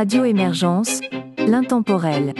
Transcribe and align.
Radio 0.00 0.24
Émergence, 0.24 1.00
l'intemporel. 1.38 2.32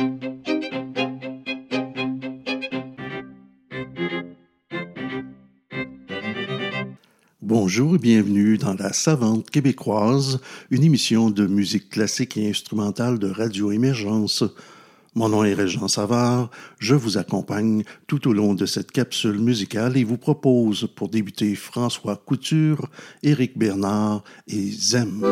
Bonjour 7.43 7.97
et 7.97 7.99
bienvenue 7.99 8.59
dans 8.59 8.75
La 8.75 8.93
Savante 8.93 9.51
québécoise, 9.51 10.41
une 10.71 10.85
émission 10.85 11.31
de 11.31 11.49
musique 11.49 11.91
classique 11.91 12.37
et 12.37 12.49
instrumentale 12.49 13.19
de 13.19 13.29
Radio 13.29 13.73
Émergence. 13.73 14.45
Mon 15.17 15.29
nom 15.29 15.43
est 15.43 15.55
Régent 15.55 15.89
Savard, 15.89 16.53
je 16.79 16.95
vous 16.95 17.19
accompagne 17.19 17.83
tout 18.07 18.29
au 18.29 18.33
long 18.33 18.55
de 18.55 18.67
cette 18.67 18.93
capsule 18.93 19.41
musicale 19.41 19.97
et 19.97 20.05
vous 20.05 20.17
propose 20.17 20.89
pour 20.95 21.09
débuter 21.09 21.57
François 21.57 22.15
Couture, 22.25 22.89
Éric 23.25 23.59
Bernard 23.59 24.23
et 24.47 24.71
Zem. 24.71 25.25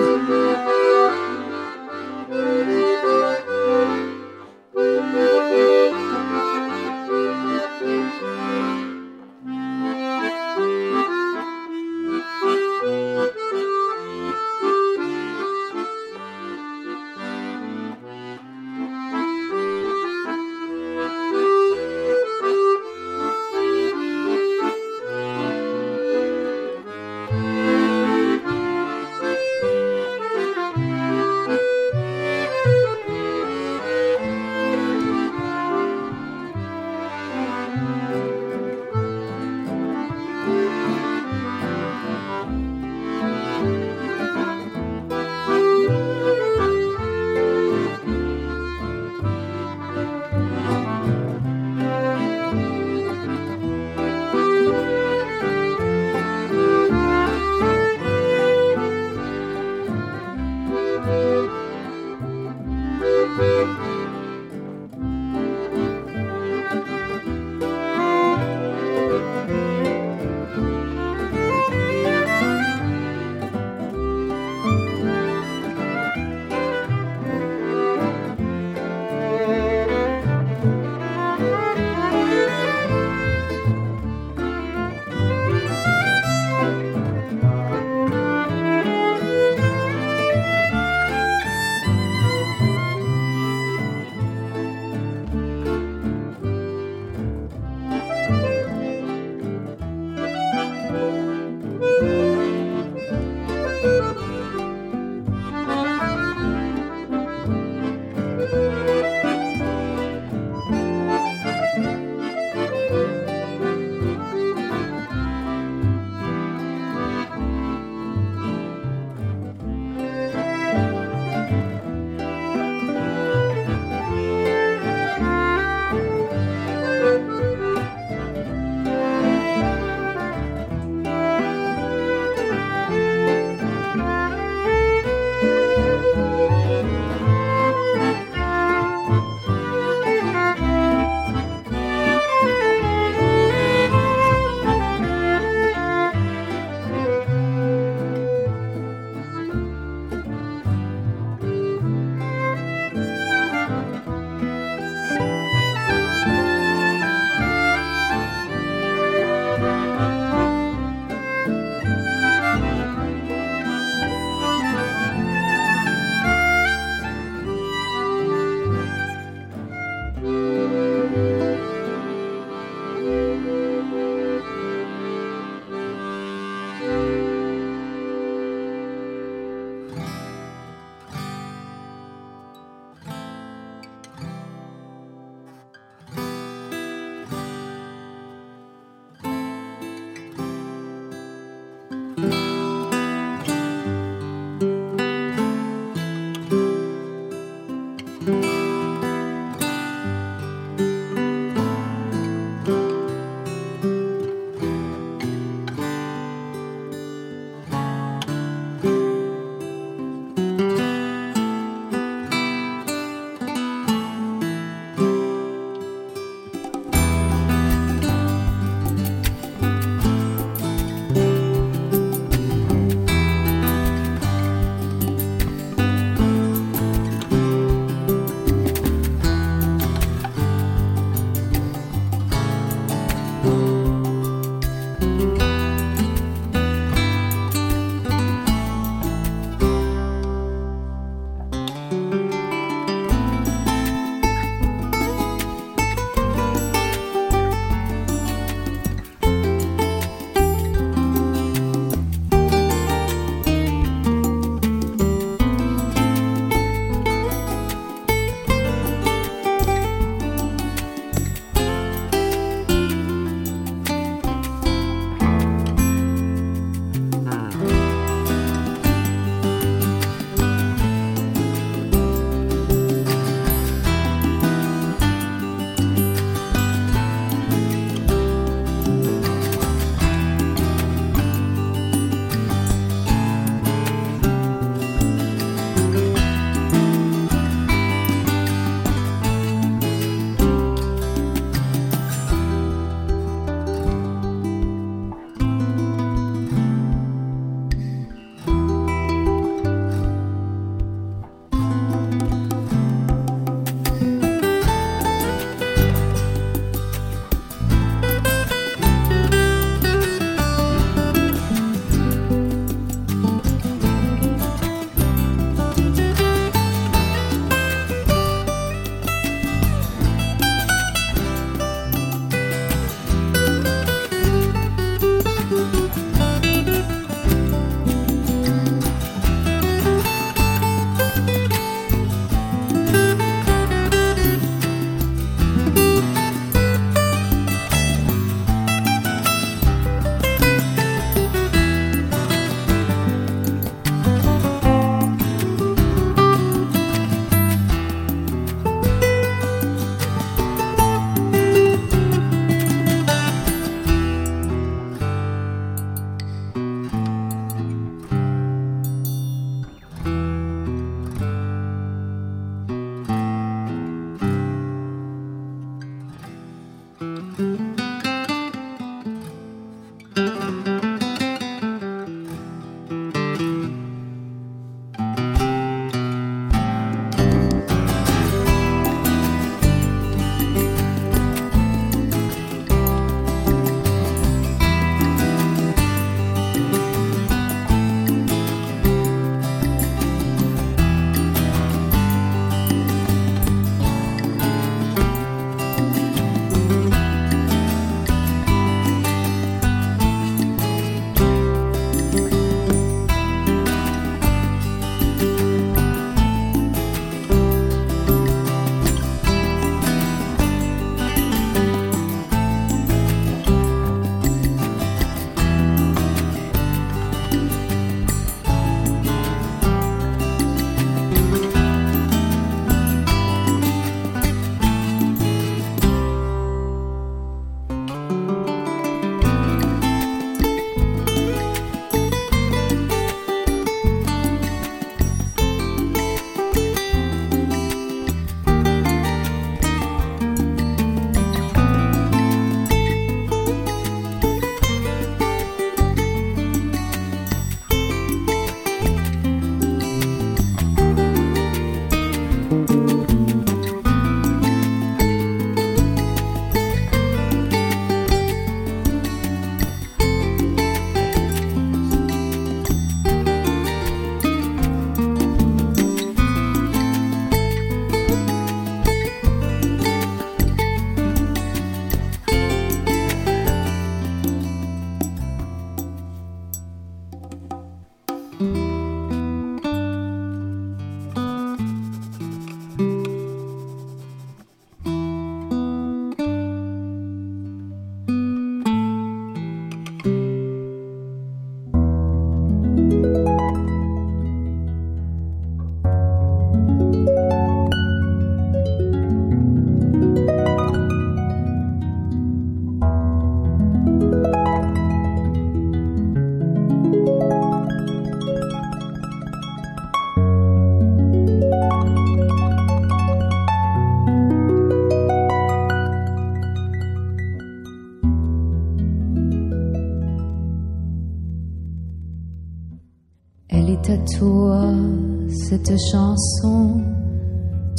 Chanson, 525.77 526.83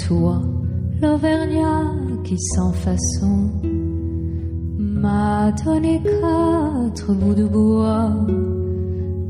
toi, 0.06 0.42
l'Auvergnat 1.02 1.94
qui 2.24 2.38
sans 2.56 2.72
façon 2.72 3.50
m'a 4.78 5.52
donné 5.66 6.02
quatre 6.04 7.14
bouts 7.14 7.34
de 7.34 7.46
bois. 7.46 8.12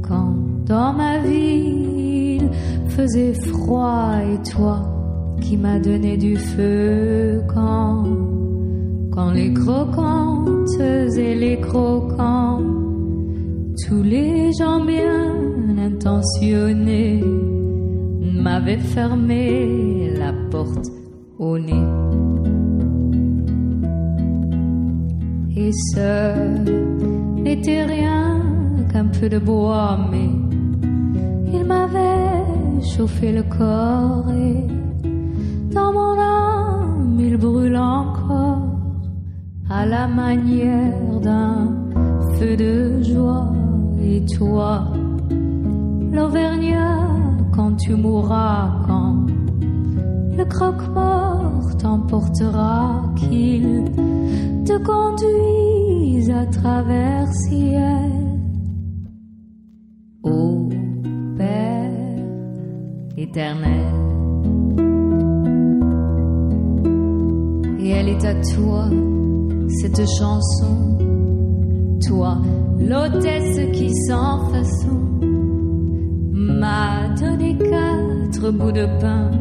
Quand 0.08 0.36
dans 0.66 0.94
ma 0.94 1.18
il 1.26 2.50
faisait 2.90 3.34
froid 3.34 4.16
et 4.22 4.50
toi 4.50 4.82
qui 5.42 5.58
m'as 5.58 5.80
donné 5.80 6.18
du 6.18 6.36
feu. 6.36 7.42
Quand 7.54 8.06
quand 9.12 9.32
les 9.32 9.54
croquantes 9.54 10.80
et 10.80 11.36
les 11.36 11.60
croquants 11.60 12.62
tous 13.88 14.04
les 14.04 14.52
gens 14.54 14.84
bien 14.84 15.36
intentionnés 15.80 17.24
m'avait 18.48 18.84
fermé 18.96 20.10
la 20.22 20.32
porte 20.52 20.88
au 21.38 21.58
nez. 21.68 21.90
Et 25.64 25.72
ce 25.90 26.10
n'était 27.44 27.84
rien 27.84 28.42
qu'un 28.90 29.08
peu 29.18 29.28
de 29.28 29.40
bois, 29.50 30.00
mais 30.12 30.30
il 31.56 31.66
m'avait 31.72 32.46
chauffé 32.94 33.28
le 33.40 33.44
corps 33.58 34.30
et 34.50 34.60
dans 35.76 35.92
mon 35.98 36.16
âme 36.18 37.18
il 37.20 37.36
brûle 37.36 37.76
encore 37.76 38.62
à 39.70 39.86
la 39.86 40.08
manière 40.08 41.20
d'un 41.26 41.58
feu 42.36 42.56
de 42.56 43.04
joie. 43.04 43.52
Et 44.02 44.24
toi, 44.38 44.72
l'Auvergnat, 46.16 46.97
tu 47.78 47.96
mourras, 47.96 48.72
quand 48.88 49.26
le 50.38 50.46
croque-mort 50.46 51.78
t'emportera, 51.78 53.04
qu'il 53.16 53.84
te 54.66 54.78
conduise 54.84 56.30
à 56.30 56.46
travers 56.46 57.28
ciel. 57.34 58.12
Ô 60.24 60.70
Père 61.38 61.92
éternel. 63.18 63.86
Et 67.80 67.90
elle 67.90 68.10
est 68.10 68.26
à 68.26 68.36
toi, 68.56 68.90
cette 69.82 70.08
chanson, 70.20 70.98
toi, 72.06 72.38
l'hôtesse 72.80 73.60
qui 73.74 73.92
sans 74.08 74.52
façon 74.52 75.17
m'a 76.60 77.08
donné 77.20 77.56
quatre 77.58 78.52
bouts 78.52 78.72
de 78.72 78.86
pain. 79.00 79.32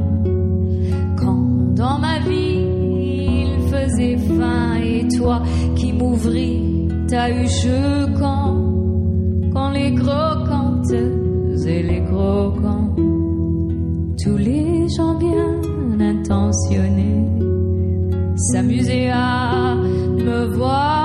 Quand 1.18 1.75
dans 1.75 1.99
ma 1.99 2.18
vie 2.20 2.61
il 3.44 3.61
faisait 3.70 4.16
faim 4.16 4.75
et 4.82 5.06
toi 5.16 5.42
qui 5.76 5.92
m'ouvris 5.92 6.88
ta 7.08 7.30
huche 7.30 7.68
quand, 8.18 8.56
quand 9.52 9.70
les 9.70 9.94
croquantes 9.94 10.92
et 11.66 11.82
les 11.82 12.02
croquants, 12.04 12.94
tous 14.23 14.37
les 14.37 14.88
gens 14.96 15.14
bien 15.14 15.61
intentionnés 16.00 17.25
s'amusaient 18.37 19.11
à 19.11 19.75
me 19.75 20.46
voir 20.56 20.95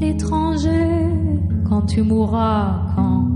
L'étranger, 0.00 1.08
quand 1.68 1.82
tu 1.82 2.02
mourras, 2.02 2.80
quand 2.94 3.28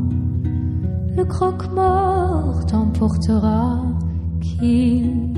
le 1.17 1.25
croque-mort 1.25 2.65
t'emportera, 2.67 3.83
qu'il 4.41 5.35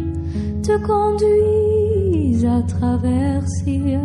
te 0.62 0.76
conduise 0.87 2.45
à 2.45 2.62
travers 2.62 3.42
ciel. 3.49 4.00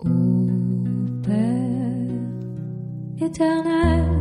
Ô 0.00 0.08
Père 1.22 2.08
éternel, 3.20 4.18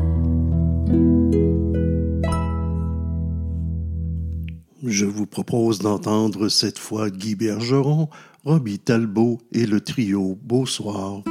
Je 4.84 5.06
vous 5.06 5.26
propose 5.26 5.80
d'entendre 5.80 6.48
cette 6.50 6.80
fois 6.80 7.10
Guy 7.10 7.36
Bergeron 7.36 8.10
Robbie 8.46 8.80
Talbot 8.80 9.40
et 9.52 9.66
le 9.66 9.82
trio 9.82 10.38
Beau 10.42 10.66
Soir. 10.66 11.24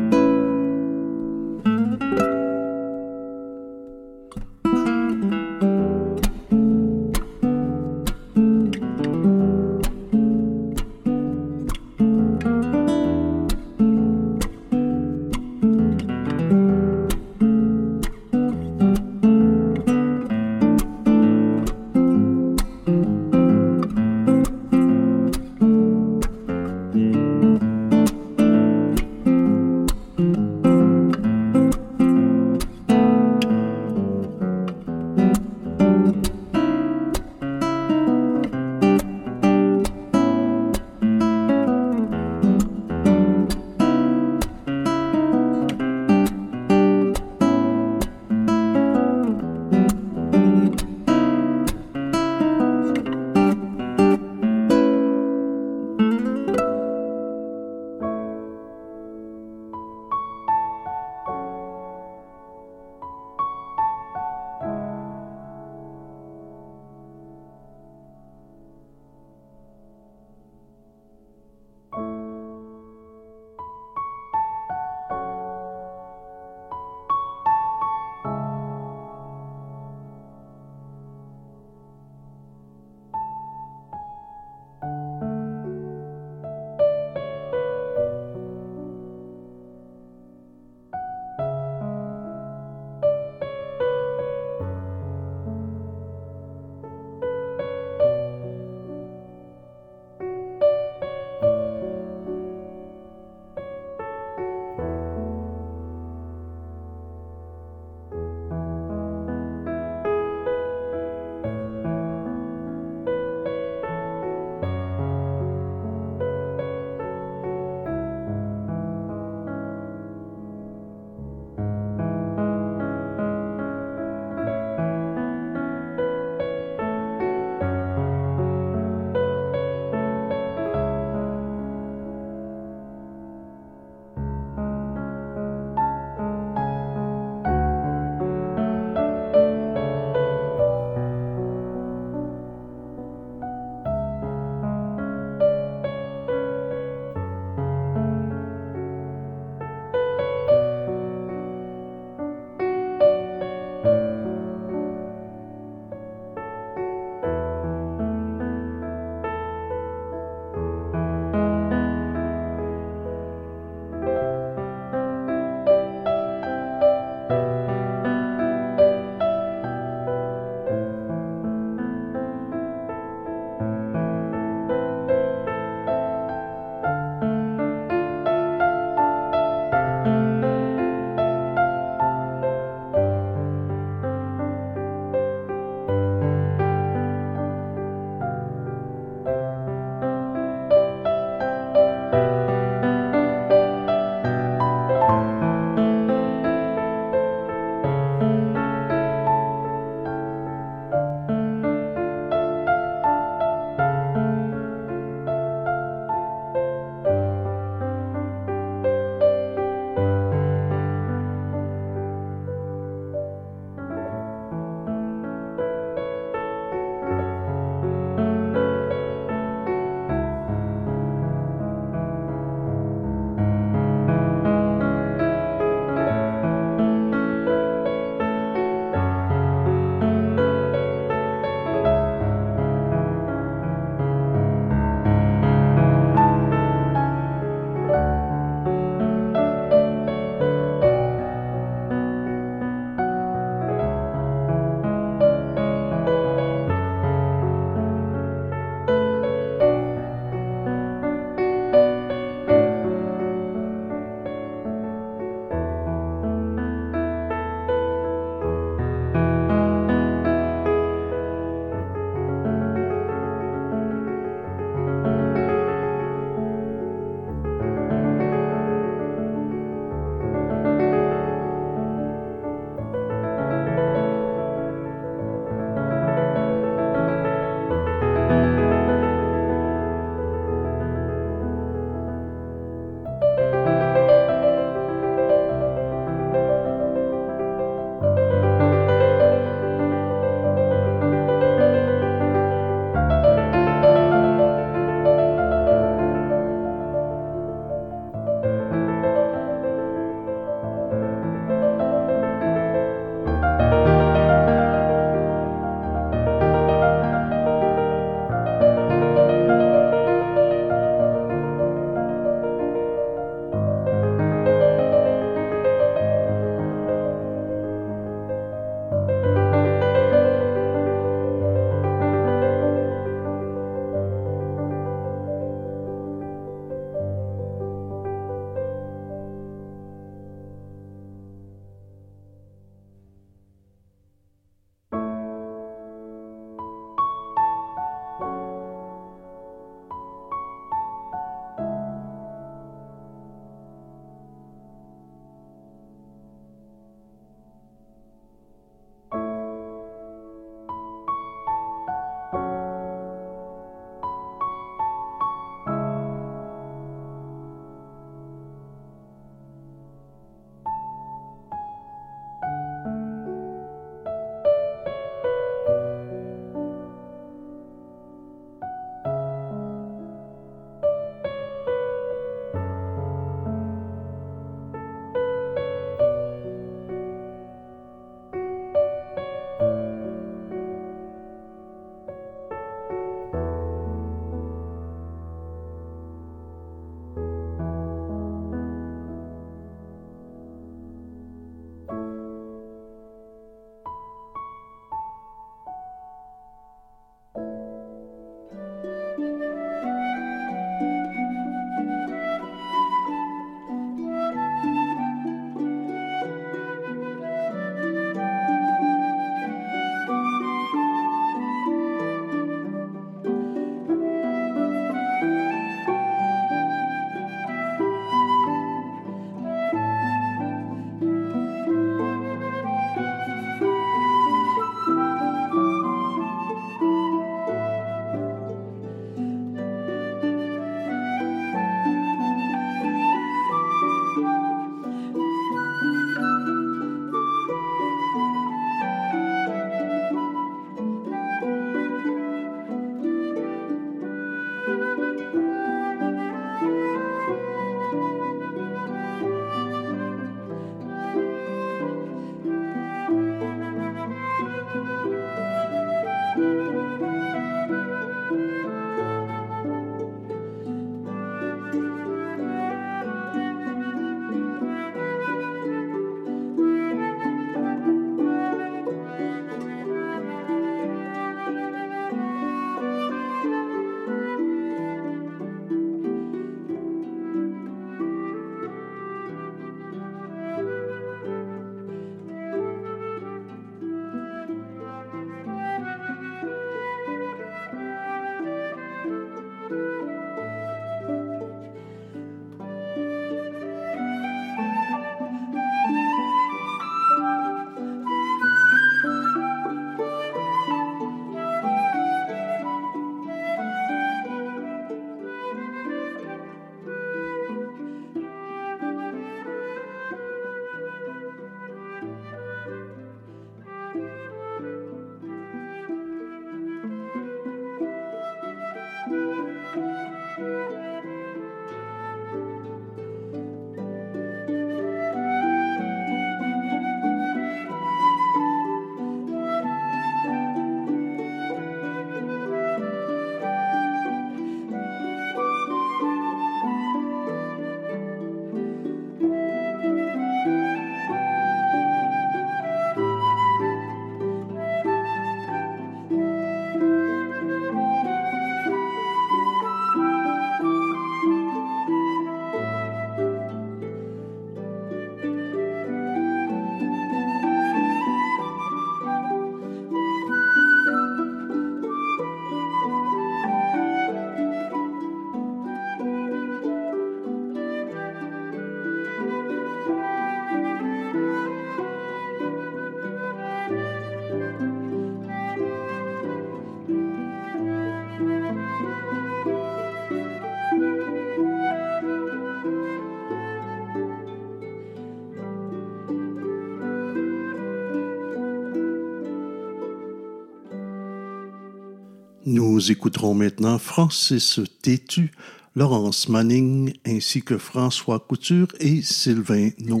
Nous 592.84 592.92
écouterons 592.92 593.32
maintenant 593.32 593.78
Francis 593.78 594.60
Tétu, 594.82 595.32
Laurence 595.74 596.28
Manning 596.28 596.92
ainsi 597.06 597.40
que 597.40 597.56
François 597.56 598.18
Couture 598.18 598.68
et 598.78 599.00
Sylvain 599.00 599.70
No. 599.78 600.00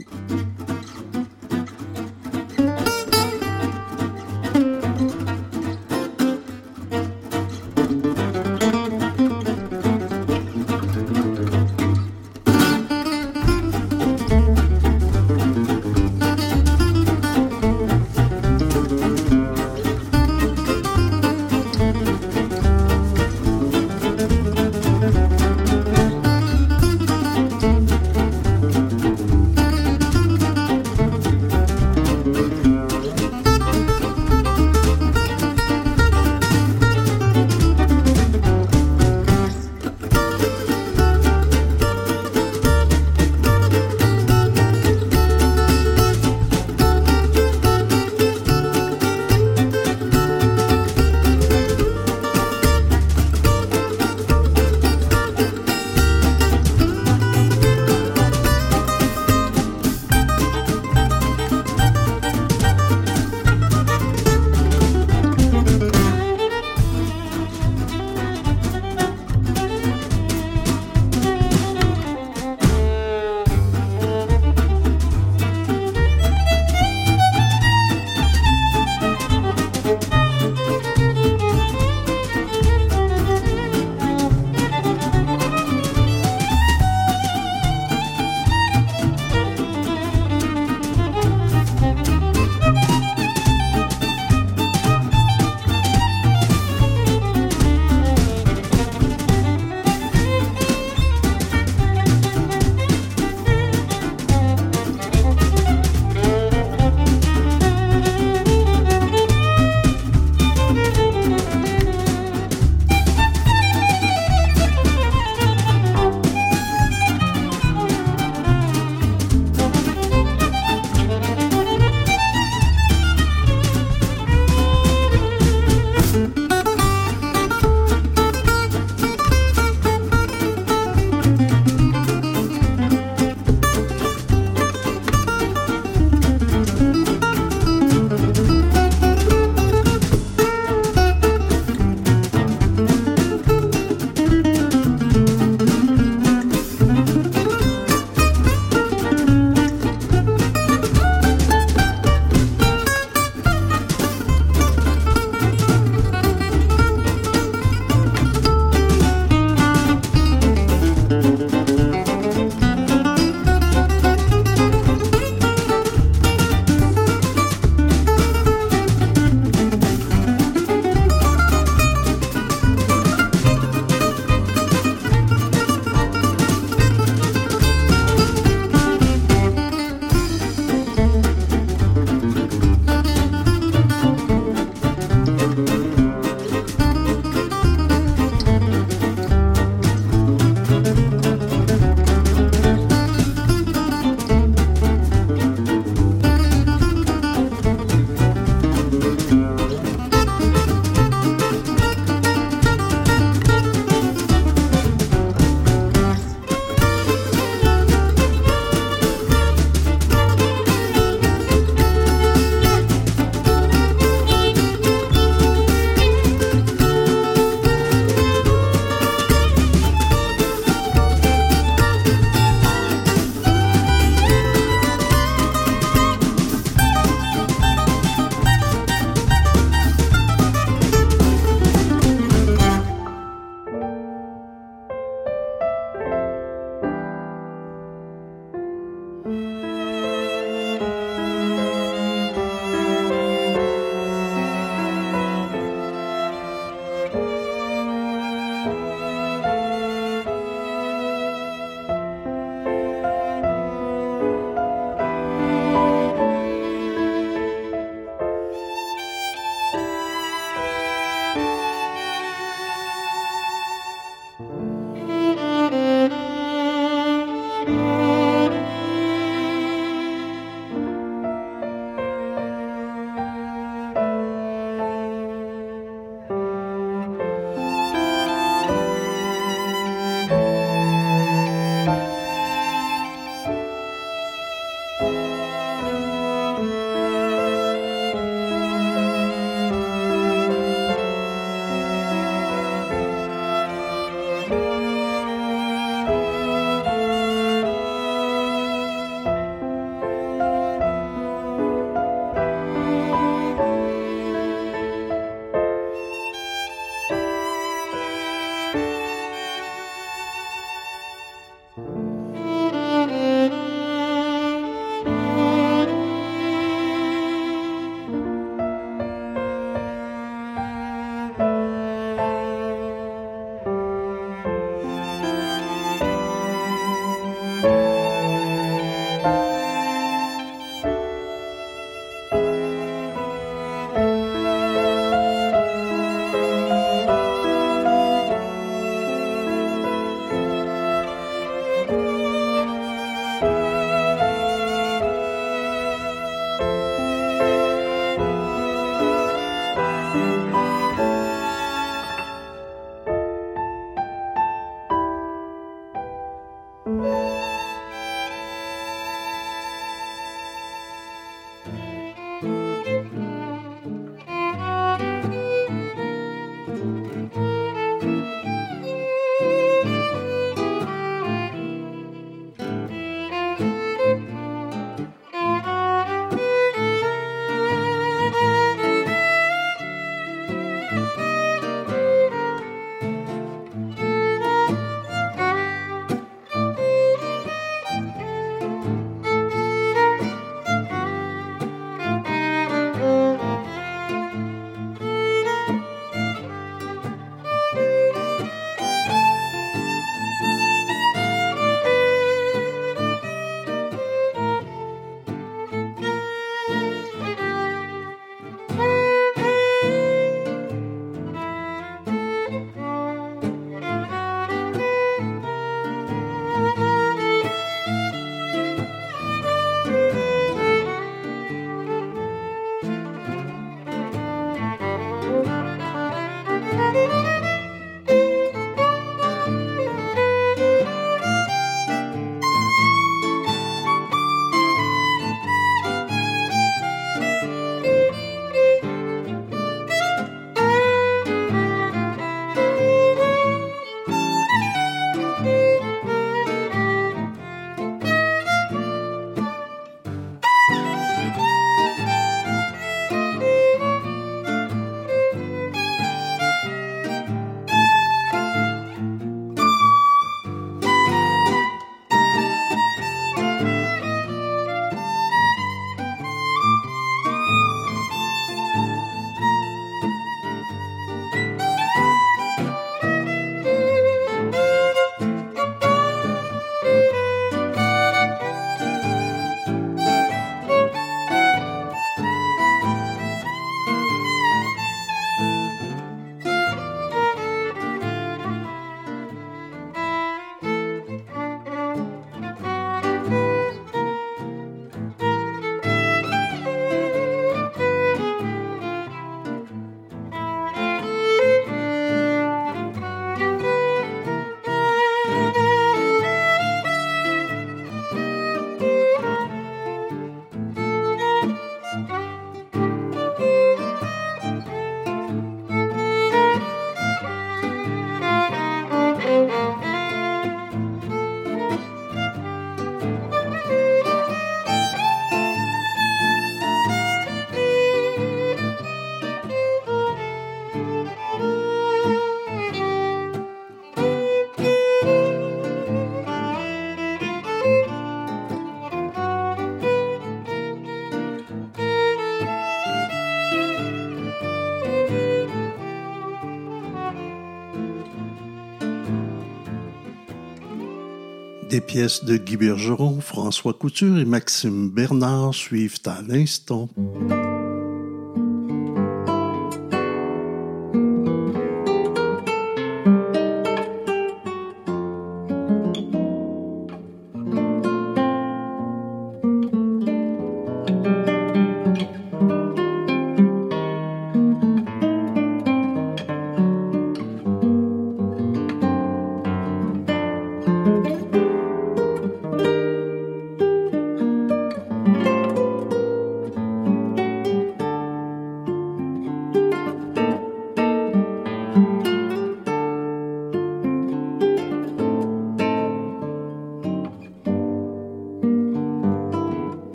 Des 551.74 551.80
pièces 551.80 552.24
de 552.24 552.36
Guy 552.36 552.56
Bergeron, 552.56 553.20
François 553.20 553.72
Couture 553.72 554.20
et 554.20 554.24
Maxime 554.24 554.90
Bernard 554.90 555.52
suivent 555.52 555.98
à 556.06 556.22
l'instant. 556.22 556.88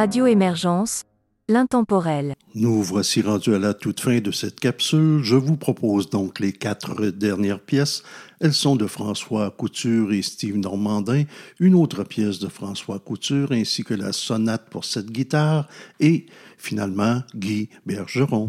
Radio 0.00 0.24
Émergence, 0.26 1.02
l'intemporel. 1.46 2.34
Nous 2.54 2.82
voici 2.82 3.20
rendus 3.20 3.54
à 3.54 3.58
la 3.58 3.74
toute 3.74 4.00
fin 4.00 4.18
de 4.20 4.30
cette 4.30 4.58
capsule. 4.58 5.22
Je 5.22 5.36
vous 5.36 5.58
propose 5.58 6.08
donc 6.08 6.40
les 6.40 6.54
quatre 6.54 7.08
dernières 7.08 7.60
pièces. 7.60 8.02
Elles 8.40 8.54
sont 8.54 8.76
de 8.76 8.86
François 8.86 9.50
Couture 9.50 10.10
et 10.14 10.22
Steve 10.22 10.56
Normandin, 10.56 11.24
une 11.58 11.74
autre 11.74 12.02
pièce 12.02 12.38
de 12.38 12.48
François 12.48 12.98
Couture 12.98 13.52
ainsi 13.52 13.84
que 13.84 13.92
la 13.92 14.12
sonate 14.12 14.70
pour 14.70 14.86
cette 14.86 15.10
guitare 15.10 15.68
et 16.00 16.24
finalement 16.56 17.20
Guy 17.34 17.68
Bergeron. 17.84 18.48